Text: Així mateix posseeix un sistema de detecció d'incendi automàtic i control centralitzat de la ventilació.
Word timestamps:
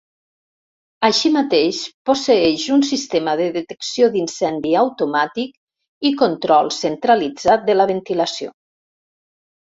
Així 1.07 1.29
mateix 1.33 1.81
posseeix 2.09 2.63
un 2.75 2.81
sistema 2.91 3.35
de 3.41 3.49
detecció 3.57 4.07
d'incendi 4.15 4.71
automàtic 4.79 5.51
i 6.11 6.13
control 6.23 6.71
centralitzat 6.79 7.67
de 7.69 7.77
la 7.77 7.87
ventilació. 7.93 8.51